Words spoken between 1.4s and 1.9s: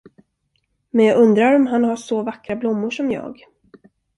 om han